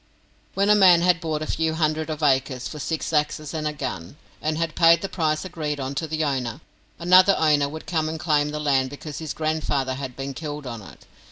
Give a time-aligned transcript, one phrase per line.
[0.55, 3.71] When a man had bought a few hundreds of acres for six axes and a
[3.71, 6.59] gun, and had paid the price agreed on to the owner,
[6.97, 10.81] another owner would come and claim the land because his grandfather had been killed on
[10.81, 11.05] it.